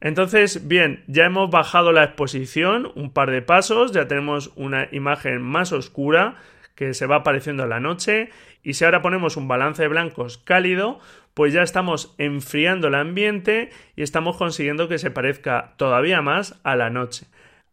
Entonces, 0.00 0.68
bien, 0.68 1.02
ya 1.08 1.24
hemos 1.24 1.50
bajado 1.50 1.90
la 1.90 2.04
exposición 2.04 2.92
un 2.94 3.12
par 3.12 3.32
de 3.32 3.42
pasos, 3.42 3.90
ya 3.90 4.06
tenemos 4.06 4.52
una 4.54 4.86
imagen 4.92 5.42
más 5.42 5.72
oscura 5.72 6.36
que 6.76 6.94
se 6.94 7.06
va 7.06 7.16
apareciendo 7.16 7.64
a 7.64 7.66
la 7.66 7.80
noche 7.80 8.30
y 8.62 8.74
si 8.74 8.84
ahora 8.84 9.02
ponemos 9.02 9.36
un 9.36 9.48
balance 9.48 9.82
de 9.82 9.88
blancos 9.88 10.38
cálido, 10.38 11.00
pues 11.34 11.52
ya 11.52 11.64
estamos 11.64 12.14
enfriando 12.18 12.86
el 12.86 12.94
ambiente 12.94 13.70
y 13.96 14.02
estamos 14.02 14.36
consiguiendo 14.36 14.86
que 14.86 14.98
se 14.98 15.10
parezca 15.10 15.74
todavía 15.76 16.22
más 16.22 16.60
a 16.62 16.76
la 16.76 16.88
noche. 16.88 17.26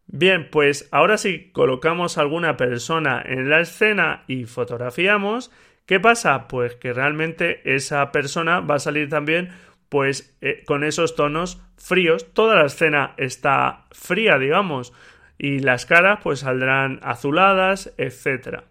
Bien, 0.06 0.48
pues 0.50 0.88
ahora 0.92 1.16
si 1.16 1.50
colocamos 1.52 2.18
alguna 2.18 2.56
persona 2.56 3.22
en 3.24 3.48
la 3.48 3.60
escena 3.60 4.24
y 4.26 4.44
fotografiamos, 4.44 5.50
¿qué 5.86 6.00
pasa? 6.00 6.48
Pues 6.48 6.74
que 6.76 6.92
realmente 6.92 7.60
esa 7.74 8.12
persona 8.12 8.60
va 8.60 8.74
a 8.76 8.80
salir 8.80 9.08
también 9.08 9.50
pues 9.88 10.36
eh, 10.40 10.64
con 10.66 10.84
esos 10.84 11.16
tonos 11.16 11.62
fríos, 11.76 12.32
toda 12.32 12.56
la 12.56 12.66
escena 12.66 13.14
está 13.18 13.84
fría, 13.90 14.38
digamos, 14.38 14.94
y 15.36 15.58
las 15.58 15.84
caras 15.84 16.20
pues 16.22 16.40
saldrán 16.40 16.98
azuladas, 17.02 17.92
etc. 17.98 18.62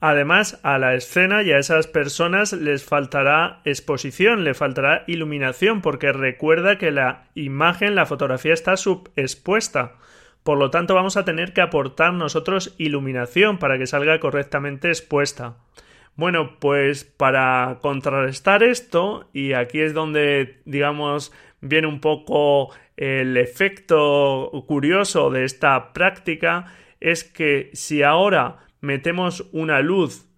Además, 0.00 0.58
a 0.62 0.78
la 0.78 0.94
escena 0.94 1.42
y 1.42 1.52
a 1.52 1.58
esas 1.58 1.86
personas 1.86 2.52
les 2.52 2.84
faltará 2.84 3.60
exposición, 3.64 4.44
le 4.44 4.54
faltará 4.54 5.04
iluminación, 5.06 5.82
porque 5.82 6.10
recuerda 6.10 6.78
que 6.78 6.90
la 6.90 7.28
imagen, 7.34 7.94
la 7.94 8.06
fotografía 8.06 8.54
está 8.54 8.76
subexpuesta. 8.76 9.96
Por 10.42 10.58
lo 10.58 10.70
tanto, 10.70 10.94
vamos 10.94 11.16
a 11.16 11.24
tener 11.24 11.52
que 11.52 11.60
aportar 11.60 12.12
nosotros 12.12 12.74
iluminación 12.78 13.58
para 13.58 13.78
que 13.78 13.86
salga 13.86 14.18
correctamente 14.18 14.88
expuesta. 14.88 15.56
Bueno, 16.16 16.58
pues 16.58 17.04
para 17.04 17.78
contrarrestar 17.80 18.62
esto, 18.62 19.28
y 19.32 19.54
aquí 19.54 19.80
es 19.80 19.94
donde, 19.94 20.60
digamos, 20.64 21.32
viene 21.60 21.86
un 21.86 22.00
poco 22.00 22.70
el 22.96 23.36
efecto 23.36 24.50
curioso 24.66 25.30
de 25.30 25.44
esta 25.44 25.92
práctica, 25.92 26.66
es 27.00 27.24
que 27.24 27.70
si 27.72 28.02
ahora 28.02 28.58
metemos 28.80 29.48
una 29.52 29.80
luz 29.80 30.28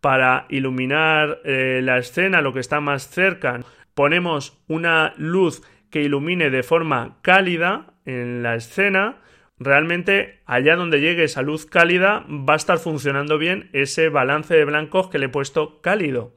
para 0.00 0.46
iluminar 0.48 1.40
eh, 1.44 1.80
la 1.82 1.98
escena, 1.98 2.40
lo 2.40 2.54
que 2.54 2.60
está 2.60 2.80
más 2.80 3.10
cerca, 3.10 3.60
ponemos 3.94 4.62
una 4.68 5.12
luz 5.16 5.62
que 5.90 6.02
ilumine 6.02 6.50
de 6.50 6.62
forma 6.62 7.18
cálida 7.22 7.94
en 8.04 8.42
la 8.42 8.54
escena, 8.54 9.16
realmente 9.60 10.40
allá 10.46 10.76
donde 10.76 11.00
llegue 11.00 11.24
esa 11.24 11.42
luz 11.42 11.66
cálida 11.66 12.24
va 12.28 12.54
a 12.54 12.56
estar 12.56 12.78
funcionando 12.78 13.38
bien 13.38 13.70
ese 13.72 14.08
balance 14.08 14.54
de 14.54 14.64
blancos 14.64 15.08
que 15.08 15.18
le 15.18 15.26
he 15.26 15.30
puesto 15.30 15.80
cálido. 15.80 16.32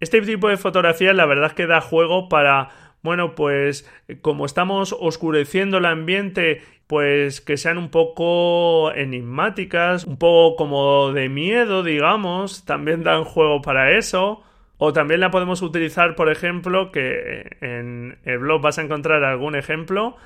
Este 0.00 0.20
tipo 0.20 0.48
de 0.48 0.56
fotografías 0.56 1.14
la 1.14 1.26
verdad 1.26 1.48
es 1.48 1.54
que 1.54 1.66
da 1.66 1.80
juego 1.80 2.28
para, 2.28 2.70
bueno, 3.02 3.34
pues 3.34 3.90
como 4.22 4.46
estamos 4.46 4.96
oscureciendo 4.98 5.78
el 5.78 5.86
ambiente, 5.86 6.62
pues 6.86 7.40
que 7.40 7.56
sean 7.56 7.78
un 7.78 7.90
poco 7.90 8.92
enigmáticas, 8.92 10.04
un 10.04 10.16
poco 10.16 10.56
como 10.56 11.12
de 11.12 11.28
miedo, 11.28 11.82
digamos, 11.82 12.64
también 12.64 13.02
dan 13.02 13.24
juego 13.24 13.60
para 13.60 13.96
eso. 13.96 14.42
O 14.80 14.92
también 14.92 15.18
la 15.18 15.32
podemos 15.32 15.60
utilizar, 15.60 16.14
por 16.14 16.30
ejemplo, 16.30 16.92
que 16.92 17.56
en 17.60 18.18
el 18.24 18.38
blog 18.38 18.62
vas 18.62 18.78
a 18.78 18.82
encontrar 18.82 19.24
algún 19.24 19.56
ejemplo 19.56 20.16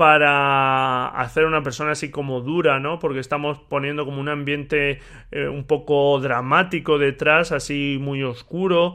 para 0.00 1.08
hacer 1.08 1.44
una 1.44 1.62
persona 1.62 1.90
así 1.90 2.10
como 2.10 2.40
dura, 2.40 2.80
¿no? 2.80 2.98
Porque 2.98 3.20
estamos 3.20 3.58
poniendo 3.58 4.06
como 4.06 4.18
un 4.18 4.30
ambiente 4.30 4.98
eh, 5.30 5.46
un 5.46 5.64
poco 5.64 6.18
dramático 6.20 6.96
detrás, 6.96 7.52
así 7.52 7.98
muy 8.00 8.22
oscuro. 8.22 8.94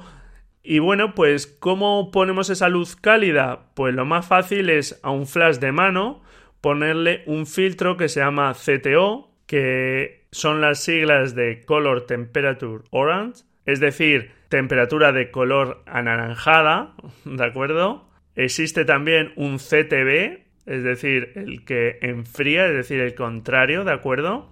Y 0.64 0.80
bueno, 0.80 1.14
pues 1.14 1.46
¿cómo 1.46 2.10
ponemos 2.10 2.50
esa 2.50 2.70
luz 2.70 2.96
cálida? 2.96 3.68
Pues 3.76 3.94
lo 3.94 4.04
más 4.06 4.26
fácil 4.26 4.72
es 4.72 5.00
a 5.04 5.12
un 5.12 5.28
flash 5.28 5.58
de 5.58 5.72
mano 5.72 6.24
ponerle 6.60 7.22
un 7.28 7.46
filtro 7.46 7.98
que 7.98 8.10
se 8.10 8.22
llama 8.22 8.52
CTO, 8.56 9.30
que 9.46 10.26
son 10.32 10.60
las 10.60 10.80
siglas 10.80 11.36
de 11.36 11.62
Color 11.66 12.08
Temperature 12.08 12.84
Orange, 12.90 13.44
es 13.68 13.80
decir, 13.80 14.32
temperatura 14.50 15.12
de 15.12 15.30
color 15.30 15.84
anaranjada, 15.86 16.96
¿de 17.26 17.46
acuerdo? 17.46 18.10
Existe 18.36 18.86
también 18.86 19.34
un 19.36 19.60
CTB, 19.60 20.45
es 20.66 20.84
decir, 20.84 21.32
el 21.36 21.64
que 21.66 22.00
enfría, 22.02 22.68
es 22.68 22.74
decir, 22.74 23.00
el 23.00 23.16
contrario, 23.16 23.84
¿de 23.84 23.94
acuerdo? 23.94 24.52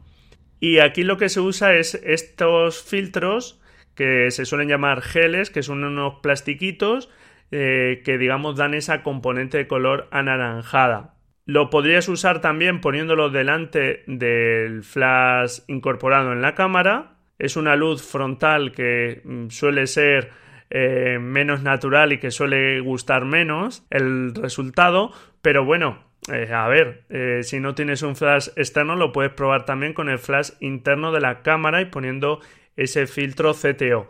Y 0.59 0.79
aquí 0.79 1.03
lo 1.03 1.17
que 1.17 1.29
se 1.29 1.39
usa 1.39 1.75
es 1.75 1.95
estos 1.95 2.83
filtros 2.83 3.59
que 3.95 4.31
se 4.31 4.45
suelen 4.45 4.69
llamar 4.69 5.01
geles, 5.01 5.49
que 5.49 5.63
son 5.63 5.83
unos 5.83 6.15
plastiquitos 6.21 7.09
eh, 7.51 8.01
que 8.03 8.17
digamos 8.17 8.55
dan 8.55 8.73
esa 8.73 9.03
componente 9.03 9.57
de 9.57 9.67
color 9.67 10.07
anaranjada. 10.11 11.13
Lo 11.45 11.69
podrías 11.69 12.07
usar 12.07 12.41
también 12.41 12.81
poniéndolo 12.81 13.29
delante 13.29 14.03
del 14.07 14.83
flash 14.83 15.59
incorporado 15.67 16.31
en 16.31 16.41
la 16.41 16.55
cámara. 16.55 17.17
Es 17.37 17.57
una 17.57 17.75
luz 17.75 18.01
frontal 18.01 18.71
que 18.71 19.21
mm, 19.23 19.49
suele 19.49 19.85
ser 19.87 20.31
eh, 20.69 21.19
menos 21.19 21.61
natural 21.61 22.13
y 22.13 22.17
que 22.17 22.31
suele 22.31 22.79
gustar 22.79 23.25
menos 23.25 23.85
el 23.91 24.33
resultado, 24.33 25.11
pero 25.43 25.65
bueno, 25.65 26.01
eh, 26.31 26.49
a 26.53 26.67
ver, 26.69 27.03
eh, 27.09 27.41
si 27.43 27.59
no 27.59 27.75
tienes 27.75 28.01
un 28.01 28.15
flash 28.15 28.47
externo 28.55 28.95
lo 28.95 29.11
puedes 29.11 29.33
probar 29.33 29.65
también 29.65 29.93
con 29.93 30.07
el 30.07 30.17
flash 30.17 30.51
interno 30.61 31.11
de 31.11 31.19
la 31.19 31.41
cámara 31.41 31.81
y 31.81 31.85
poniendo 31.85 32.39
ese 32.77 33.07
filtro 33.07 33.53
CTO. 33.53 34.07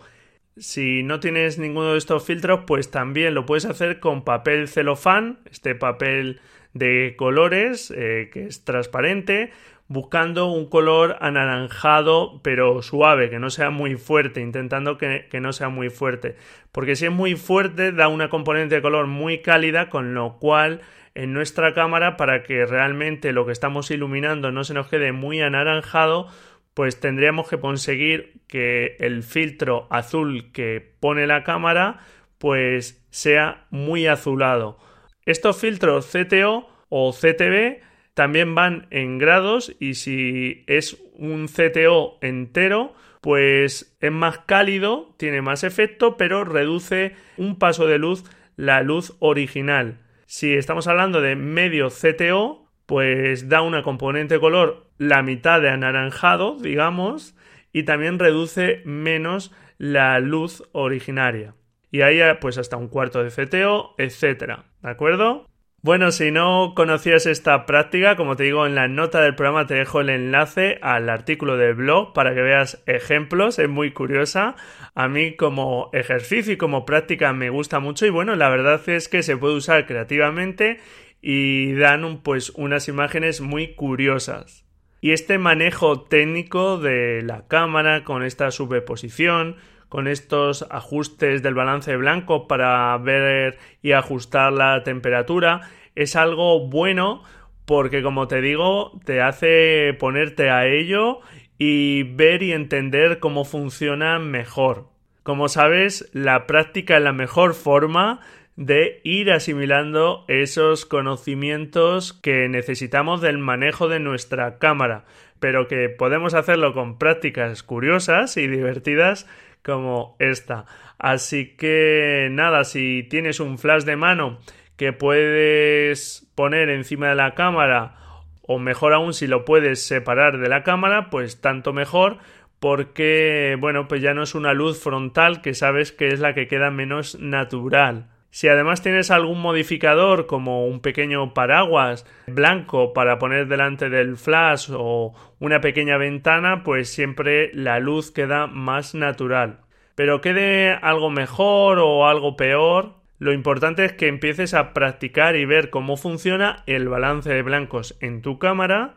Si 0.56 1.02
no 1.02 1.20
tienes 1.20 1.58
ninguno 1.58 1.94
de 1.94 1.98
estos 1.98 2.24
filtros, 2.24 2.62
pues 2.68 2.92
también 2.92 3.34
lo 3.34 3.48
puedes 3.48 3.66
hacer 3.66 4.00
con 4.00 4.24
papel 4.24 4.68
celofán, 4.68 5.40
este 5.50 5.74
papel 5.74 6.40
de 6.74 7.16
colores 7.18 7.92
que 7.92 8.46
es 8.48 8.64
transparente, 8.64 9.52
buscando 9.88 10.48
un 10.48 10.68
color 10.70 11.18
anaranjado 11.22 12.42
pero 12.42 12.82
suave, 12.82 13.30
que 13.30 13.40
no 13.40 13.50
sea 13.50 13.70
muy 13.70 13.96
fuerte, 13.96 14.42
intentando 14.42 14.98
que, 14.98 15.28
no 15.40 15.54
sea 15.54 15.70
muy 15.70 15.90
fuerte. 15.90 16.36
Porque 16.72 16.96
si 16.96 17.06
es 17.06 17.12
muy 17.12 17.36
fuerte 17.36 17.92
da 17.92 18.08
una 18.08 18.30
componente 18.30 18.76
de 18.76 18.82
color 18.82 19.08
muy 19.08 19.42
cálida, 19.42 19.90
con 19.90 20.14
lo 20.14 20.38
cual 20.40 20.82
en 21.16 21.34
nuestra 21.34 21.74
cámara, 21.74 22.18
para 22.18 22.44
que 22.44 22.66
realmente 22.66 23.34
lo 23.34 23.46
que 23.46 23.52
estamos 23.52 23.92
iluminando 23.92 24.52
no 24.52 24.64
se 24.64 24.74
nos 24.74 24.88
quede 24.88 25.12
muy 25.12 25.42
anaranjado, 25.42 26.28
pues 26.74 27.00
tendríamos 27.00 27.50
que 27.50 27.60
conseguir 27.60 28.42
que 28.48 28.98
el 29.00 29.24
filtro 29.24 29.88
azul 29.90 30.52
que 30.52 30.94
pone 31.00 31.28
la 31.28 31.44
cámara 31.44 32.00
pues 32.38 33.06
sea 33.10 33.68
muy 33.70 34.08
azulado. 34.08 34.78
Estos 35.26 35.58
filtros 35.58 36.12
CTO 36.12 36.68
o 36.90 37.14
CTB 37.14 37.82
también 38.14 38.54
van 38.56 38.88
en 38.90 39.18
grados 39.18 39.76
y 39.80 39.94
si 39.94 40.64
es 40.68 41.02
un 41.16 41.48
CTO 41.48 42.18
entero, 42.22 42.96
pues 43.22 43.96
es 44.02 44.12
más 44.12 44.40
cálido, 44.40 45.16
tiene 45.18 45.42
más 45.42 45.64
efecto, 45.64 46.18
pero 46.18 46.44
reduce 46.44 47.16
un 47.38 47.58
paso 47.58 47.88
de 47.88 47.98
luz 47.98 48.26
la 48.58 48.82
luz 48.82 49.16
original. 49.20 50.03
Si 50.26 50.54
estamos 50.54 50.88
hablando 50.88 51.22
de 51.22 51.36
medio 51.36 51.90
CTO, 51.90 52.70
pues 52.86 53.50
da 53.50 53.62
una 53.62 53.84
componente 53.84 54.40
color 54.40 54.90
la 54.98 55.22
mitad 55.24 55.62
de 55.62 55.70
anaranjado, 55.70 56.58
digamos, 56.60 57.36
y 57.72 57.84
también 57.84 58.20
reduce 58.20 58.82
menos 58.86 59.52
la 59.78 60.20
luz 60.20 60.64
originaria. 60.72 61.56
Y 61.92 62.02
ahí 62.02 62.20
pues 62.42 62.58
hasta 62.58 62.78
un 62.78 62.88
cuarto 62.88 63.24
de 63.24 63.30
CTO, 63.30 63.96
etcétera. 63.98 64.66
¿De 64.82 64.90
acuerdo? 64.90 65.48
Bueno, 65.84 66.14
si 66.14 66.32
no 66.32 66.76
conocías 66.78 67.26
esta 67.26 67.66
práctica, 67.66 68.16
como 68.16 68.38
te 68.38 68.44
digo, 68.44 68.66
en 68.66 68.74
la 68.74 68.88
nota 68.88 69.20
del 69.20 69.36
programa 69.36 69.68
te 69.68 69.74
dejo 69.74 70.00
el 70.00 70.10
enlace 70.10 70.80
al 70.82 71.10
artículo 71.10 71.58
del 71.58 71.74
blog 71.74 72.14
para 72.14 72.34
que 72.34 72.42
veas 72.42 72.82
ejemplos, 72.86 73.60
es 73.60 73.68
muy 73.68 73.92
curiosa. 73.92 74.56
A 74.96 75.10
mí 75.10 75.36
como 75.36 75.90
ejercicio 75.92 76.54
y 76.54 76.58
como 76.58 76.86
práctica 76.86 77.34
me 77.34 77.50
gusta 77.50 77.82
mucho 77.82 78.06
y 78.06 78.12
bueno, 78.12 78.38
la 78.38 78.48
verdad 78.48 78.82
es 78.88 79.10
que 79.10 79.24
se 79.24 79.36
puede 79.36 79.56
usar 79.56 79.86
creativamente 79.86 80.80
y 81.22 81.74
dan 81.74 82.22
pues 82.24 82.52
unas 82.52 82.88
imágenes 82.88 83.42
muy 83.42 83.76
curiosas. 83.76 84.64
Y 85.02 85.12
este 85.12 85.38
manejo 85.38 86.04
técnico 86.04 86.78
de 86.78 87.24
la 87.24 87.46
cámara 87.50 88.06
con 88.06 88.24
esta 88.24 88.52
superposición, 88.52 89.58
con 89.94 90.08
estos 90.08 90.66
ajustes 90.72 91.44
del 91.44 91.54
balance 91.54 91.96
blanco 91.98 92.48
para 92.48 92.98
ver 92.98 93.60
y 93.84 93.92
ajustar 93.92 94.52
la 94.52 94.82
temperatura 94.82 95.70
es 95.94 96.16
algo 96.16 96.68
bueno 96.68 97.22
porque 97.66 98.02
como 98.02 98.28
te 98.28 98.42
digo 98.42 99.00
te 99.06 99.22
hace 99.22 99.96
ponerte 100.00 100.50
a 100.50 100.66
ello 100.66 101.20
y 101.60 102.02
ver 102.16 102.42
y 102.42 102.54
entender 102.54 103.20
cómo 103.20 103.46
funciona 103.46 104.18
mejor. 104.18 104.88
Como 105.22 105.48
sabes, 105.48 106.10
la 106.12 106.48
práctica 106.48 106.98
es 106.98 107.04
la 107.04 107.14
mejor 107.14 107.54
forma 107.54 108.20
de 108.56 109.00
ir 109.04 109.32
asimilando 109.32 110.26
esos 110.28 110.88
conocimientos 110.88 112.14
que 112.14 112.50
necesitamos 112.50 113.22
del 113.22 113.38
manejo 113.38 113.90
de 113.90 114.00
nuestra 114.00 114.58
cámara, 114.58 115.06
pero 115.40 115.68
que 115.68 115.90
podemos 115.90 116.34
hacerlo 116.34 116.74
con 116.74 116.98
prácticas 116.98 117.62
curiosas 117.62 118.38
y 118.38 118.48
divertidas 118.48 119.28
como 119.64 120.16
esta. 120.20 120.66
Así 120.98 121.56
que 121.58 122.28
nada, 122.32 122.64
si 122.64 123.04
tienes 123.10 123.40
un 123.40 123.58
flash 123.58 123.84
de 123.84 123.96
mano 123.96 124.40
que 124.78 124.94
puedes 124.94 126.28
poner 126.36 126.70
encima 126.70 127.10
de 127.10 127.16
la 127.16 127.36
cámara 127.36 127.96
o 128.42 128.60
mejor 128.60 128.94
aún 128.94 129.14
si 129.14 129.28
lo 129.28 129.46
puedes 129.46 129.86
separar 129.86 130.38
de 130.40 130.50
la 130.50 130.64
cámara, 130.64 131.10
pues 131.10 131.42
tanto 131.42 131.74
mejor 131.74 132.20
porque 132.60 133.58
bueno, 133.60 133.90
pues 133.90 134.02
ya 134.02 134.14
no 134.14 134.24
es 134.24 134.36
una 134.36 134.54
luz 134.54 134.82
frontal 134.82 135.42
que 135.42 135.54
sabes 135.54 135.92
que 135.92 136.08
es 136.08 136.20
la 136.20 136.34
que 136.34 136.48
queda 136.48 136.72
menos 136.72 137.20
natural. 137.20 138.13
Si 138.34 138.48
además 138.48 138.82
tienes 138.82 139.12
algún 139.12 139.40
modificador 139.40 140.26
como 140.26 140.66
un 140.66 140.80
pequeño 140.80 141.36
paraguas 141.36 142.04
blanco 142.26 142.92
para 142.92 143.20
poner 143.20 143.48
delante 143.48 143.92
del 143.92 144.18
flash 144.18 144.72
o 144.74 145.14
una 145.40 145.62
pequeña 145.62 145.98
ventana, 145.98 146.64
pues 146.64 146.90
siempre 146.90 147.52
la 147.54 147.78
luz 147.78 148.10
queda 148.10 148.48
más 148.48 148.96
natural. 148.96 149.60
Pero 149.94 150.20
quede 150.22 150.74
algo 150.74 151.12
mejor 151.12 151.78
o 151.78 152.08
algo 152.08 152.36
peor, 152.36 152.96
lo 153.20 153.34
importante 153.34 153.86
es 153.86 153.94
que 153.94 154.08
empieces 154.08 154.56
a 154.56 154.74
practicar 154.74 155.36
y 155.36 155.46
ver 155.46 155.70
cómo 155.70 155.96
funciona 155.96 156.64
el 156.66 156.90
balance 156.90 157.32
de 157.32 157.44
blancos 157.44 157.96
en 158.02 158.24
tu 158.24 158.40
cámara 158.40 158.96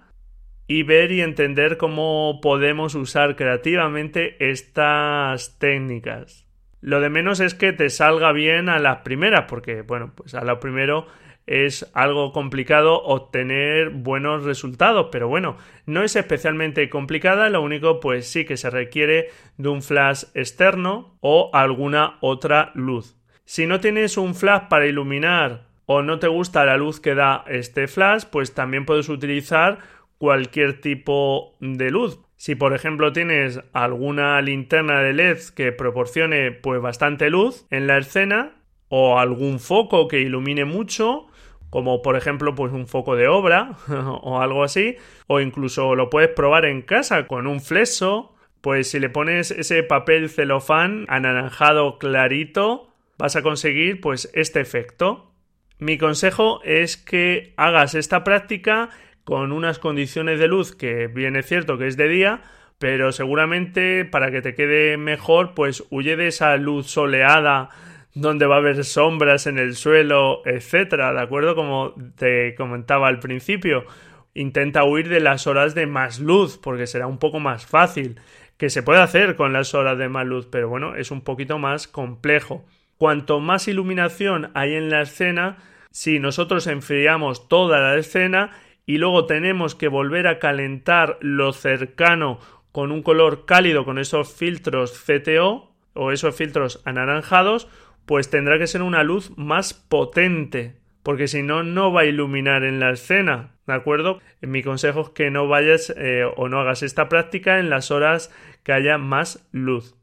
y 0.67 0.83
ver 0.83 1.13
y 1.13 1.21
entender 1.21 1.77
cómo 1.77 2.41
podemos 2.41 2.95
usar 2.95 3.37
creativamente 3.37 4.51
estas 4.51 5.59
técnicas. 5.59 6.46
Lo 6.87 7.01
de 7.01 7.11
menos 7.11 7.41
es 7.41 7.55
que 7.55 7.73
te 7.73 7.91
salga 7.91 8.31
bien 8.31 8.69
a 8.69 8.79
las 8.79 8.99
primeras, 8.99 9.47
porque, 9.49 9.83
bueno, 9.83 10.13
pues 10.15 10.37
a 10.37 10.45
lo 10.45 10.61
primero 10.61 11.09
es 11.45 11.91
algo 11.95 12.31
complicado 12.31 13.03
obtener 13.03 13.91
buenos 13.91 14.45
resultados, 14.45 15.09
pero 15.11 15.27
bueno, 15.27 15.57
no 15.87 16.05
es 16.05 16.15
especialmente 16.15 16.89
complicada, 16.89 17.49
lo 17.49 17.61
único 17.61 17.99
pues 17.99 18.29
sí 18.29 18.45
que 18.45 18.57
se 18.57 18.71
requiere 18.71 19.31
de 19.57 19.69
un 19.69 19.83
flash 19.83 20.27
externo 20.35 21.19
o 21.19 21.51
alguna 21.53 22.19
otra 22.21 22.71
luz. 22.77 23.17
Si 23.45 23.67
no 23.67 23.81
tienes 23.81 24.17
un 24.17 24.37
flash 24.37 24.69
para 24.69 24.87
iluminar 24.87 25.67
o 25.87 26.03
no 26.03 26.21
te 26.21 26.29
gusta 26.29 26.65
la 26.65 26.77
luz 26.77 27.01
que 27.01 27.17
da 27.17 27.43
este 27.49 27.89
flash, 27.89 28.27
pues 28.31 28.55
también 28.55 28.87
puedes 28.87 29.09
utilizar 29.09 29.79
cualquier 30.19 30.81
tipo 30.81 31.57
de 31.59 31.91
luz. 31.91 32.21
Si 32.37 32.55
por 32.55 32.75
ejemplo 32.75 33.13
tienes 33.13 33.61
alguna 33.73 34.41
linterna 34.43 35.01
de 35.01 35.15
LED 35.15 35.39
que 35.55 35.73
proporcione 35.73 36.53
pues 36.53 36.81
bastante 36.81 37.31
luz 37.31 37.67
en 37.71 37.87
la 37.87 37.99
escena 37.99 38.53
o 38.89 39.19
algún 39.19 39.59
foco 39.59 40.07
que 40.07 40.21
ilumine 40.21 40.65
mucho, 40.65 41.27
como 41.71 42.03
por 42.03 42.17
ejemplo 42.17 42.55
pues 42.55 42.73
un 42.73 42.87
foco 42.87 43.17
de 43.17 43.27
obra 43.29 43.77
o 43.89 44.41
algo 44.41 44.65
así, 44.65 44.97
o 45.27 45.41
incluso 45.41 45.95
lo 45.95 46.11
puedes 46.11 46.31
probar 46.31 46.67
en 46.67 46.83
casa 46.83 47.27
con 47.27 47.47
un 47.47 47.61
flexo, 47.61 48.35
pues 48.61 48.91
si 48.91 49.01
le 49.01 49.09
pones 49.09 49.51
ese 49.51 49.83
papel 49.83 50.29
celofán 50.29 51.07
anaranjado 51.09 51.99
clarito, 51.99 52.93
vas 53.19 53.37
a 53.37 53.43
conseguir 53.43 54.01
pues 54.01 54.31
este 54.35 54.61
efecto. 54.61 55.33
Mi 55.79 55.99
consejo 55.99 56.61
es 56.65 56.97
que 56.97 57.53
hagas 57.57 57.95
esta 57.95 58.25
práctica 58.25 58.91
con 59.27 59.51
unas 59.51 59.81
condiciones 59.81 60.39
de 60.39 60.47
luz 60.47 60.77
que 60.77 61.09
bien 61.09 61.35
es 61.35 61.47
cierto 61.47 61.79
que 61.79 61.89
es 61.89 61.97
de 61.97 62.09
día, 62.09 62.43
pero 62.79 63.11
seguramente 63.11 64.05
para 64.05 64.31
que 64.31 64.41
te 64.41 64.55
quede 64.55 64.97
mejor, 64.99 65.53
pues 65.55 65.83
huye 65.91 66.17
de 66.17 66.29
esa 66.29 66.57
luz 66.57 66.87
soleada 66.87 67.71
donde 68.15 68.47
va 68.47 68.55
a 68.55 68.59
haber 68.59 68.85
sombras 68.85 69.49
en 69.49 69.59
el 69.59 69.75
suelo, 69.75 70.43
etcétera, 70.47 71.13
¿de 71.13 71.21
acuerdo? 71.21 71.57
Como 71.57 71.93
te 72.15 72.55
comentaba 72.55 73.09
al 73.09 73.19
principio, 73.19 73.85
intenta 74.33 74.85
huir 74.85 75.09
de 75.09 75.19
las 75.19 75.49
horas 75.49 75.75
de 75.75 75.87
más 75.87 76.21
luz, 76.21 76.57
porque 76.57 76.87
será 76.87 77.09
un 77.09 77.19
poco 77.19 77.41
más 77.41 77.67
fácil, 77.67 78.21
que 78.57 78.71
se 78.71 78.85
puede 78.85 79.01
hacer 79.01 79.35
con 79.35 79.53
las 79.53 79.75
horas 79.75 79.99
de 79.99 80.09
más 80.09 80.25
luz, 80.25 80.47
pero 80.47 80.69
bueno, 80.69 80.95
es 80.95 81.11
un 81.11 81.23
poquito 81.23 81.59
más 81.59 81.89
complejo. 81.89 82.65
Cuanto 82.97 83.41
más 83.41 83.67
iluminación 83.67 84.53
hay 84.55 84.75
en 84.75 84.89
la 84.89 85.03
escena, 85.03 85.59
si 85.91 86.21
nosotros 86.21 86.69
enfriamos 86.69 87.49
toda 87.49 87.81
la 87.81 87.97
escena, 87.97 88.53
y 88.87 88.99
luego 88.99 89.27
tenemos 89.27 89.75
que 89.75 89.89
volver 89.89 90.29
a 90.29 90.39
calentar 90.39 91.19
lo 91.21 91.53
cercano 91.53 92.39
con 92.71 92.93
un 92.93 93.03
color 93.03 93.45
cálido 93.45 93.85
con 93.85 93.99
esos 93.99 94.33
filtros 94.33 95.03
CTO 95.05 95.73
o 95.95 96.13
esos 96.13 96.37
filtros 96.37 96.83
anaranjados, 96.85 97.69
pues 98.05 98.31
tendrá 98.31 98.59
que 98.59 98.67
ser 98.67 98.83
una 98.83 99.03
luz 99.03 99.37
más 99.37 99.75
potente, 99.75 100.77
porque 101.03 101.27
si 101.27 101.43
no, 101.43 101.63
no 101.63 101.93
va 101.93 102.03
a 102.03 102.07
iluminar 102.07 102.63
en 102.65 102.79
la 102.79 102.91
escena, 102.91 103.55
¿de 103.67 103.73
acuerdo? 103.73 104.21
Mi 104.41 104.63
consejo 104.63 105.01
es 105.01 105.09
que 105.11 105.31
no 105.31 105.49
vayas 105.49 105.93
eh, 105.97 106.25
o 106.37 106.49
no 106.49 106.61
hagas 106.61 106.83
esta 106.83 107.09
práctica 107.09 107.59
en 107.59 107.71
las 107.71 107.91
horas 107.91 108.33
que 108.63 108.73
haya 108.73 108.99
más 108.99 109.49
luz. 109.53 109.97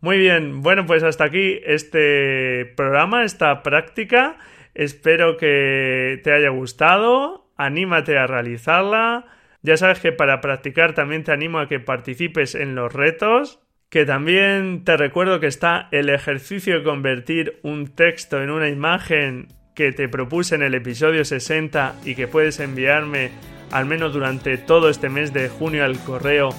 Muy 0.00 0.18
bien, 0.18 0.62
bueno, 0.62 0.86
pues 0.86 1.02
hasta 1.02 1.24
aquí 1.24 1.60
este 1.64 2.72
programa, 2.76 3.24
esta 3.24 3.62
práctica. 3.62 4.36
Espero 4.74 5.36
que 5.36 6.20
te 6.24 6.32
haya 6.32 6.48
gustado 6.48 7.41
anímate 7.64 8.18
a 8.18 8.26
realizarla. 8.26 9.26
Ya 9.62 9.76
sabes 9.76 10.00
que 10.00 10.12
para 10.12 10.40
practicar 10.40 10.94
también 10.94 11.24
te 11.24 11.32
animo 11.32 11.58
a 11.58 11.68
que 11.68 11.80
participes 11.80 12.54
en 12.54 12.74
los 12.74 12.92
retos, 12.92 13.60
que 13.88 14.04
también 14.04 14.84
te 14.84 14.96
recuerdo 14.96 15.38
que 15.38 15.46
está 15.46 15.88
el 15.92 16.08
ejercicio 16.08 16.78
de 16.78 16.84
convertir 16.84 17.60
un 17.62 17.88
texto 17.94 18.42
en 18.42 18.50
una 18.50 18.68
imagen 18.68 19.48
que 19.74 19.92
te 19.92 20.08
propuse 20.08 20.54
en 20.54 20.62
el 20.62 20.74
episodio 20.74 21.24
60 21.24 21.96
y 22.04 22.14
que 22.14 22.28
puedes 22.28 22.60
enviarme 22.60 23.30
al 23.70 23.86
menos 23.86 24.12
durante 24.12 24.58
todo 24.58 24.88
este 24.88 25.08
mes 25.08 25.32
de 25.32 25.48
junio 25.48 25.84
al 25.84 25.98
correo 26.04 26.50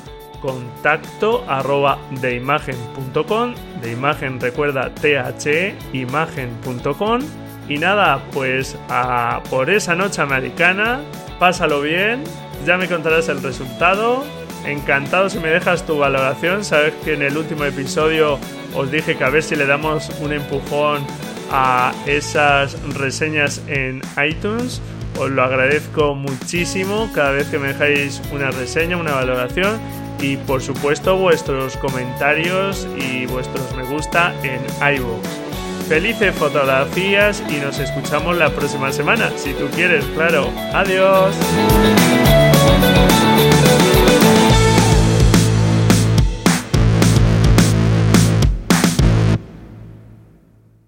contacto 0.41 1.45
arroba 1.47 1.99
de 2.21 2.35
imagen.com 2.35 3.55
de 3.81 3.91
imagen 3.91 4.39
recuerda 4.39 4.93
the 4.95 5.75
imagen.com 5.93 7.21
y 7.67 7.77
nada, 7.77 8.21
pues 8.33 8.77
por 9.49 9.69
esa 9.69 9.95
noche 9.95 10.21
americana, 10.21 11.01
pásalo 11.39 11.81
bien, 11.81 12.23
ya 12.65 12.77
me 12.77 12.87
contarás 12.87 13.29
el 13.29 13.41
resultado. 13.41 14.23
Encantado 14.65 15.29
si 15.29 15.39
me 15.39 15.49
dejas 15.49 15.85
tu 15.85 15.97
valoración. 15.97 16.63
Sabes 16.63 16.93
que 17.03 17.15
en 17.15 17.21
el 17.21 17.37
último 17.37 17.65
episodio 17.65 18.39
os 18.73 18.89
dije 18.91 19.17
que 19.17 19.23
a 19.25 19.29
ver 19.29 19.43
si 19.43 19.57
le 19.57 19.65
damos 19.65 20.09
un 20.21 20.31
empujón 20.31 21.05
a 21.51 21.91
esas 22.05 22.81
reseñas 22.93 23.61
en 23.67 24.01
iTunes. 24.25 24.81
Os 25.19 25.29
lo 25.29 25.43
agradezco 25.43 26.15
muchísimo 26.15 27.11
cada 27.13 27.31
vez 27.31 27.47
que 27.49 27.59
me 27.59 27.67
dejáis 27.67 28.21
una 28.31 28.51
reseña, 28.51 28.95
una 28.95 29.13
valoración 29.13 29.79
y 30.19 30.37
por 30.37 30.61
supuesto 30.61 31.17
vuestros 31.17 31.75
comentarios 31.77 32.87
y 32.97 33.25
vuestros 33.25 33.75
me 33.75 33.83
gusta 33.83 34.33
en 34.43 34.61
iVoox. 34.95 35.42
Felices 35.87 36.33
fotografías 36.35 37.43
y 37.49 37.57
nos 37.57 37.77
escuchamos 37.79 38.37
la 38.37 38.49
próxima 38.49 38.91
semana, 38.91 39.31
si 39.37 39.53
tú 39.53 39.67
quieres, 39.75 40.05
claro. 40.15 40.51
Adiós. 40.73 41.35